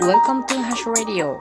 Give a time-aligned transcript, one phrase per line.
[0.00, 1.40] Welcome to Hash Radio.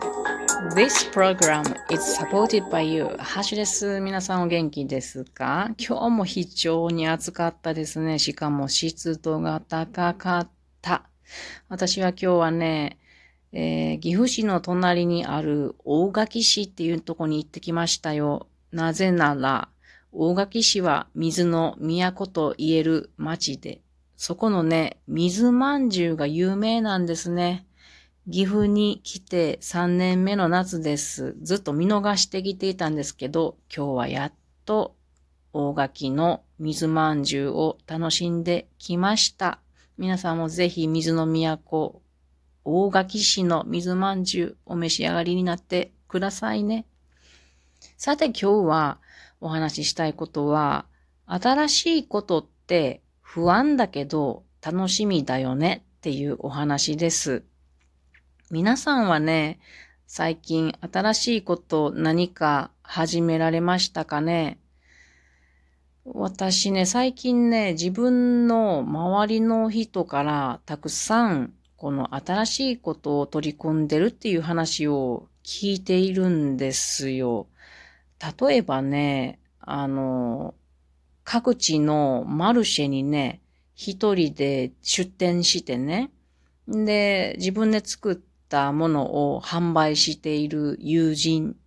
[0.74, 3.06] This program is supported by you.
[3.20, 4.00] ハッシュです。
[4.02, 5.70] 皆さんお元気ですか？
[5.78, 8.18] 今日も非常に暑かったですね。
[8.18, 10.50] しかも湿度が高かっ
[10.82, 11.04] た。
[11.70, 12.98] 私は今日はね、
[13.54, 18.48] えー、岐阜市の隣にある大垣市っていうとこに行ってきましたよ。
[18.72, 19.70] なぜなら、
[20.12, 23.82] 大垣市は水の都と言える町で、
[24.16, 27.67] そこのね、水まんじゅうが有名なんですね。
[28.30, 31.38] 岐阜に来て3年目の夏です。
[31.42, 34.34] ずっと見逃してきていたんですけど、今日はやっ
[34.66, 34.98] と
[35.54, 39.60] 大垣の水まんじゅうを楽しんできました。
[39.98, 42.02] 皆さんもぜひ水の都、
[42.66, 46.86] 大垣市の水まんじゅうお召し上がりになってくださいね。
[47.96, 48.98] さて今日は
[49.40, 50.86] お話ししたいことは、
[51.28, 57.44] 新しいことって不安だけど楽しみだよねっていうお話です。
[58.50, 59.60] 皆さんはね、
[60.06, 64.58] 最近新しいこと何か始められましたかね？
[66.06, 77.48] 私ね、最近ね、自分の周りの人からたくさんこの新しいことを取り込んでるっていう話を聞いているんですよ。
[78.40, 80.56] 例えばね、あの、
[81.26, 83.42] 各地のマルシェにね、
[83.76, 86.12] 一人で出店してね、
[86.70, 88.16] で、自分で作っ
[88.48, 91.58] ったものを販売している友人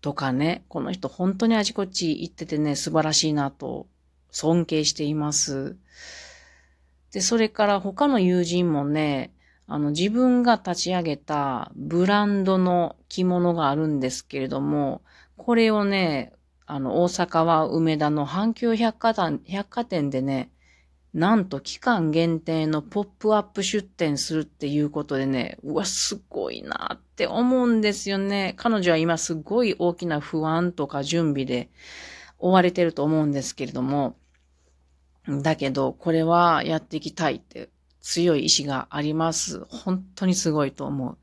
[0.00, 3.86] とかね、この人本当にあちこち行っててね、素晴らしいなと
[4.30, 5.76] 尊敬しています。
[7.12, 9.32] で、それから他の友人もね、
[9.66, 15.02] あの自分が立ち上げたブランドの着物があるんですけれども、
[15.36, 16.32] これをね、
[16.66, 20.50] あの大阪は梅田の阪急百貨店百貨店でね、
[21.12, 28.54] なんと期間限定のポップアップ出店するっていうことでね、うわ、すごいなって思うんですよね。
[28.56, 31.68] 彼女は今すごい大きな不安とか準備で
[32.38, 34.16] 追われてると思うんですけれども、
[35.26, 37.70] だけど、これはやっていきたいって
[38.00, 39.64] 強い意志があります。
[39.68, 41.18] 本当にすごいと思う。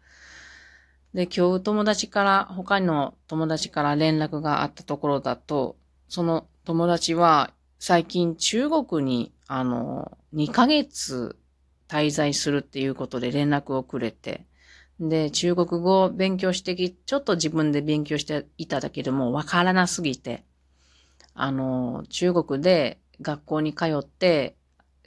[1.14, 5.78] で、今日友達から、他の友達から連絡があったところだと、
[6.10, 11.38] その友達は最近中国にあの、2ヶ月
[11.88, 14.46] 滞在するっていうことで連絡をくれて、
[15.00, 20.44] で、中国語を勉強してき、ちょっと自分で勉強していただけでもわからなすぎて、
[21.34, 24.56] あの、中国で学校に通って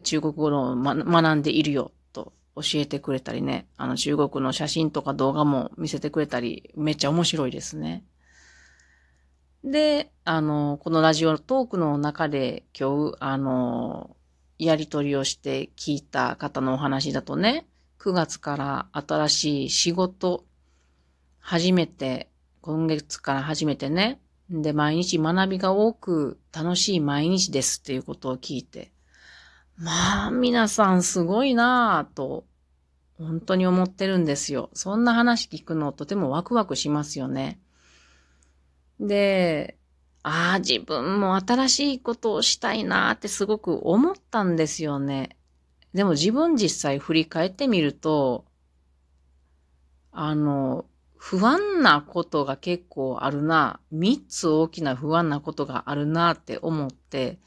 [0.04, 8.04] 中国語を、ま、学んでいるよと教えてくれたりね、あの中国の写真とか動画も見せてくれたり、めっちゃ面白いですね。
[9.65, 14.16] で、あの、このラジオトークの中で今日、あの、
[14.59, 17.66] やりとりをして聞いた方のお話だとね、
[17.99, 20.44] 9月から新しい仕事、
[21.38, 22.31] 初めて、
[22.62, 24.20] 今月から初めてね、
[24.50, 28.91] で、毎日学びが多く楽しい毎日ですっていうことを聞いて、
[29.76, 32.44] まあ、皆さんすごいなぁと、
[33.19, 34.70] 本当に思ってるんですよ。
[34.72, 37.59] そんな話聞くのとてもワクワクしますよね。
[39.00, 39.78] で、
[40.22, 45.37] ああ、自分も新しいことをしたいなってすごく思ったんですよね。
[45.94, 48.44] でも自分実際振り返ってみると、
[50.12, 50.84] あの、
[51.16, 57.38] 不安なことが結構あるな、三つ大きな不安なことがあるなって思って、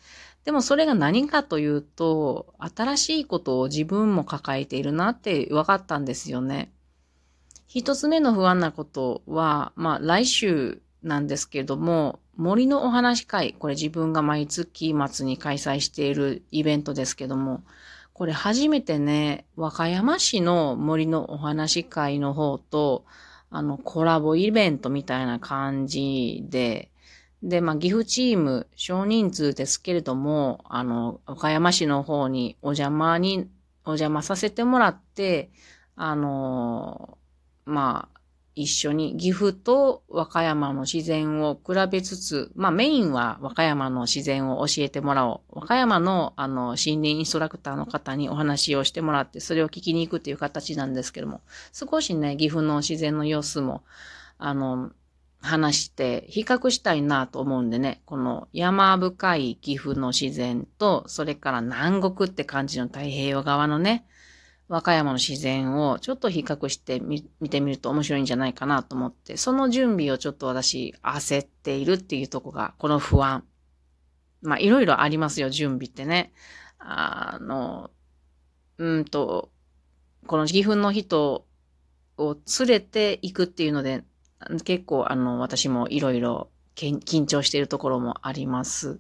[0.46, 6.72] でもそれが何かというと、新しいことを自分も抱えているなって分かったんですよね。
[7.68, 17.64] 一つ目の不安なことは、まあ来週なんですけども、森のお話会、これ自分が毎月末に開催しているイベントですけども、
[18.14, 23.06] これ初めてね、和歌山市の森のお話会の方と、
[23.50, 26.90] あの、コラボイベントみたいな感じで、
[27.44, 33.50] で、まあ、岐阜チーム、少人数ですけれども、あの、岡山市の方にお邪魔に、
[33.86, 35.52] お邪魔させてもらって、
[35.96, 37.18] あの、
[37.66, 38.13] まあ、
[38.56, 45.60] 一緒に岐阜と和歌山の自然を比べつつ、まあメインは和歌山の自然を教えてもらおう。
[45.60, 51.42] 和歌山のあの森林インストラクターの方にお話をしてもらって、それを聞きに行くっていう形なんですけども、
[51.72, 53.84] 少しね、岐阜の自然の様子も、
[54.38, 54.92] あの、
[55.42, 64.06] 話して比較したいなと思うんでね、この山深い岐阜の自然と、それから南国って感じの太平洋側のね、
[64.70, 73.44] 和歌山の自然をちょっと比較してみ見てみると面白いんじゃないかなと思って、その準備をちょっと私焦っているっていうとこが、この不安。
[74.42, 76.34] まあ、いろいろありますよ、準備ってね。
[76.80, 77.92] あの、
[78.78, 79.52] うんと、
[80.28, 81.46] この岐阜の人
[82.18, 84.04] を連れていくっていうので、
[84.64, 89.00] 結構あの、私もいろいろ緊張しているところもあります。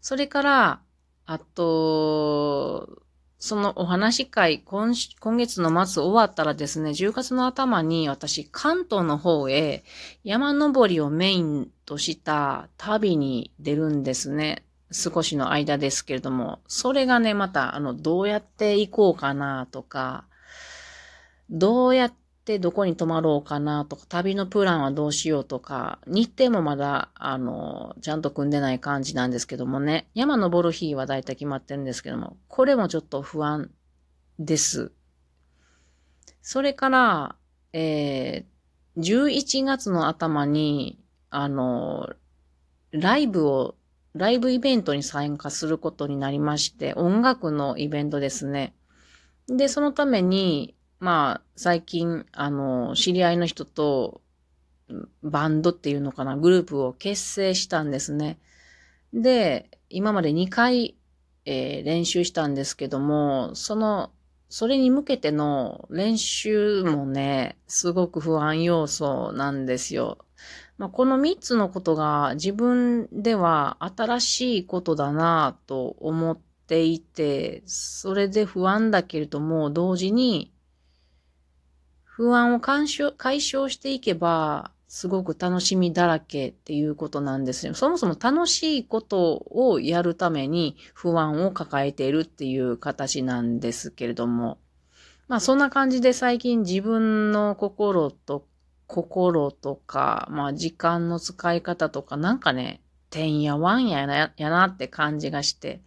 [0.00, 0.80] それから、
[1.24, 3.02] あと、
[3.38, 9.84] そのお話会、今今月の末終わったらですね、10月の頭に私、関東の方へ
[10.24, 14.64] 山登りをメインとした旅に出るんですね。
[14.92, 20.24] 少しの間ですけれども、それがね、また、あの、どうやって行こうかなとか、
[21.50, 33.70] どうやっててどこに泊まろうかなとか、旅のプランはどうしようとか、日程もまだ、あの、ちゃんと組んでない感じなんですけどもね、山登る日はだいたい決まってるんですけども、これもちょっと不安
[34.38, 34.92] です。
[36.40, 37.36] それから、
[37.72, 40.98] えー、11月の頭に、
[41.30, 42.14] あの、
[42.92, 43.74] ライブを
[44.14, 48.74] ライブイベントに参加することになりまして、音楽のイベントですね。
[49.48, 54.22] で、そのために、まあ、最近、あの、知り合いの人と、
[55.22, 58.38] バンドっていうのかな、グループを結成したんですね。
[59.12, 60.96] で、今まで2回、
[61.44, 64.10] えー、練習したんですけども、その、
[64.48, 70.18] それに向けての練習もね、すごく不安要素なんですよ。
[70.78, 80.52] まあ、この3つのことが自分では新しいことだなと思っていて、それで不安だけれども、同時に
[82.16, 87.74] 不安を解消していけば、すごく楽しみだらけっていうことなんですよ。
[87.74, 94.56] そもそも楽しいことをやるために不安を抱えているっていう形なんですけれども。
[95.28, 98.46] まあそんな感じで最近自分の心と
[98.86, 102.80] 心とか、まあ時間の使い方とか、なんかね、
[103.10, 105.82] てんやわんやな、やなって感じがして、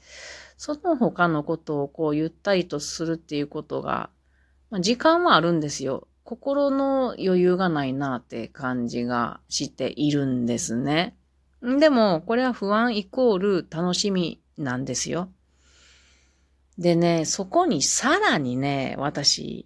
[0.57, 4.11] その他のことをこうゆったりとするっていうことが、
[4.69, 6.05] まあ、時間はあるんですよ。
[6.29, 11.15] 心の余裕がないなって感じがしているんですね。
[11.63, 15.31] でも、これは不安イコール楽しみなんですよ。
[16.77, 19.65] でね、そこにさらにね、私、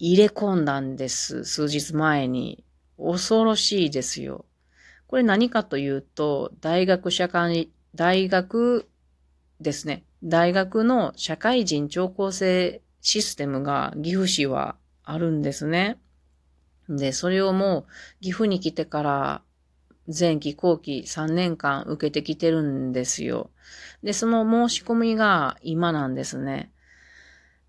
[0.00, 1.44] 入れ込んだんです。
[1.44, 2.64] 数日前に。
[2.98, 4.44] 恐ろしいですよ。
[5.06, 8.88] これ何かというと、大学社会、大学
[9.60, 10.02] ですね。
[10.24, 15.98] 大学の社会人聴講生システムが岐阜市はあるんですね。
[16.88, 19.42] で、それをもう岐阜に来てから
[20.06, 23.50] 前期後期3年間受けてきてるんですよ。
[24.02, 26.72] で、その申し込みが今なんですね。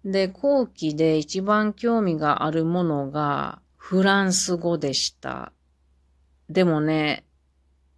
[0.04, 5.54] で、後期で一番興味があるものがフランス語でした。
[6.50, 7.24] でもね、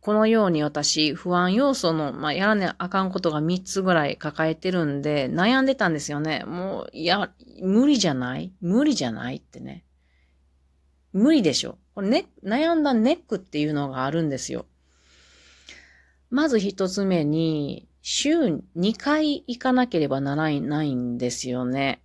[0.06, 6.44] このように私、不安要素の、まあ、やらねあかんことが3つぐらい抱えてるんで、悩んでたんですよね。
[6.46, 7.32] もう、いや、
[7.64, 8.54] 無理じゃない？
[8.62, 9.84] 無理じゃないってね。
[11.12, 11.80] 無理でしょ。
[11.96, 14.68] これね、悩んだネックっていうのがあるんですよ。
[16.30, 18.38] まず一つ目に、週
[18.78, 22.04] 2回行かなければならないんですよね。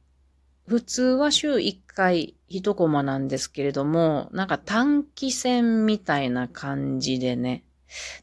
[0.67, 7.65] 普通は週1回1コマなんですけれども、なんか短期戦みたいな感じでね。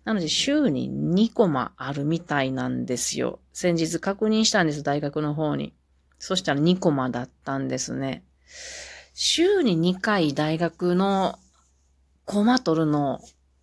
[0.06, 3.40] なので週に2コマあるみたいなんですよ。
[3.54, 5.74] 先日確認したんです、大学の方に。
[6.20, 8.24] そしたら2コマだったんですね。
[9.14, 11.38] 週に2回大学の
[12.26, 13.20] コマ取るの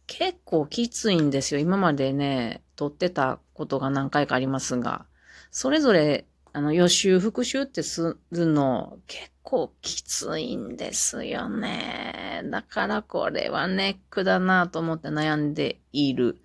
[0.06, 1.60] 結構きついんですよ。
[1.60, 5.06] 今までね、取ってたことが何回かありますが、
[5.50, 12.42] それぞれ、あの、予習、復習ってするの結構きついんですよね。
[12.44, 16.38] だからこれはネックだなと思って悩んでいる。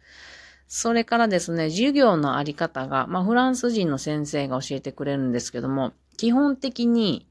[0.67, 7.27] それからですね、授業のあり方が、まあ、フランス人の先生が教えてくれるんですけども、基本的に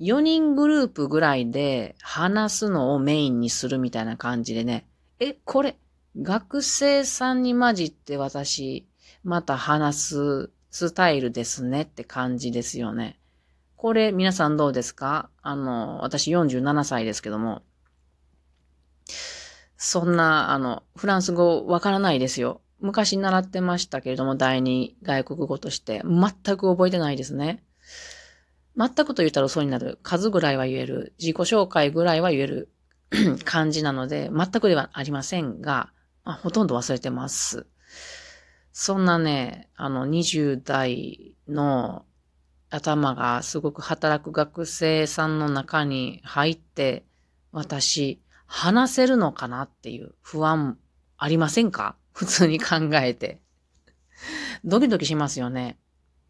[0.00, 4.86] 4人グループぐらいで話すのをメインにするみたいな感じでね、
[5.18, 5.78] え、これ、
[6.20, 8.86] 学生さんに混じって私、
[9.24, 13.18] また話すスタイルですねって感じですよね。
[13.76, 15.30] これ皆さんどうですか？
[15.42, 17.62] あの、私47歳ですけども、
[19.76, 22.60] そんな、あの、フランス語わからないですよ。
[22.80, 27.62] 昔習ってましたけれども、第二外国語として、全く覚えてないですね。
[28.76, 29.98] 全くと言ったらそうになる。
[30.02, 31.14] 数ぐらいは言える。
[31.18, 32.70] 自己紹介ぐらいは言える
[33.44, 35.90] 感じなので、全くではありませんが、
[36.24, 37.66] まあ、ほとんど忘れてます。
[38.78, 42.04] そんなね、あの、20代の
[42.68, 47.06] 頭がすごく働く学生さんの中に入って、
[47.52, 50.76] 私、話せるのかなっていう不安
[51.16, 51.96] ありませんか？
[52.12, 53.40] 普通に考えて。
[54.62, 55.78] ドキドキしますよね。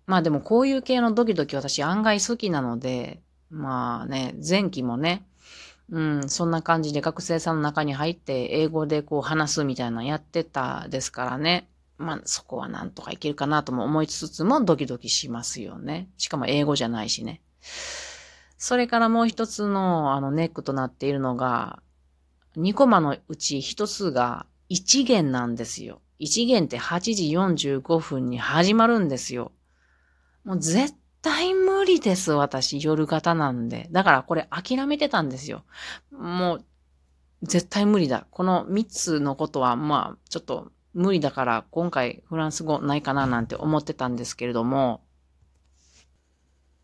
[0.06, 5.26] まあでもこういう系のドキドキ私案外好きなので、まあね、前期もね、
[5.90, 11.68] うん、そんな感じで学生さんの中に入って英語でこう話すみたいなのやってたですからね。
[11.98, 16.08] まあそこはなんとかいけるかなとも思いつつもドキドキしますよね。
[16.18, 17.42] しかも英語じゃないしね。
[18.58, 21.82] それからもう一つのあのネックとなっているのが、
[22.56, 26.00] 2コマのうち1つが1弦なんですよ。
[26.20, 29.52] 1弦って8時45分に始まるんですよ。
[30.44, 32.80] もう絶対無理です、私。
[32.80, 33.88] 夜型なんで。
[33.90, 35.64] だからこれ諦めてたんですよ。
[36.12, 36.64] もう、
[37.42, 38.26] 絶対無理だ。
[38.30, 45.02] この3つのことは、まあ、ちょっと無理だから今回フランス語ないかななんて思ってたんですけれども。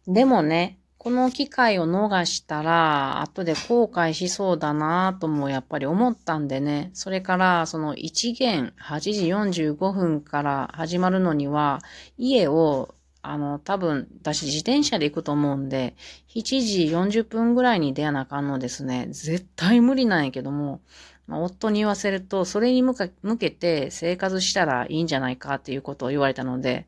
[0.07, 6.91] でもね、この機会を逃したら、後で後悔しそうだなぁともやっぱり思ったんでね。
[6.93, 11.81] それから、その1限8時45分から始まるのには、
[12.19, 15.97] 家を、あの、多分、私自転車で行くと思うんで、
[16.29, 16.85] 7時
[17.21, 19.07] 40分ぐらいに出やなあかんのですね。
[19.11, 20.83] 絶対無理なんやけども、
[21.27, 22.95] まあ、夫に言わせると、それに向
[23.39, 26.87] けて生活したらいいんじゃないかっていうことを言われたので、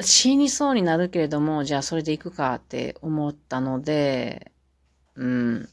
[0.00, 4.52] 死にそうになるけれども、じゃあそれで行くかって思ったので、
[5.14, 5.68] うん、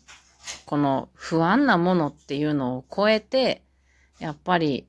[0.66, 3.64] この不安なものっていうのを超えて、
[4.20, 4.88] やっぱり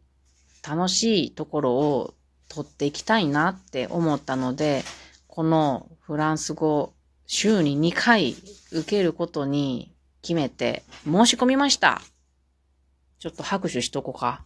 [0.67, 2.15] 楽しいところを
[2.49, 4.83] 取っていきたいなって思ったので、
[5.29, 6.93] このフランス語
[7.27, 8.35] 週に2回
[8.73, 12.03] 受けることに決めて申し込みました。
[13.19, 14.45] ちょっと拍手しとこうか。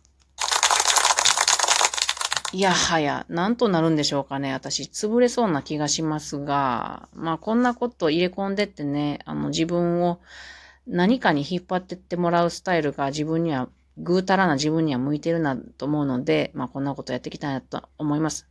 [2.52, 4.52] いやはや、なんとなるんでしょうかね。
[4.52, 10.20] 私、潰れそうな気がしますが、まあ、こんなこと入れ込んでってね、あの、自分を
[10.86, 18.46] 何かに引っ張ってってもらうスタイルが自分には、ぐうたらな自分には向いてるなと思うので、まあ、こんなことやっていきたいなと思います。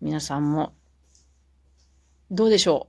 [0.00, 0.72] 皆さんも、
[2.30, 2.84] どうでしょう？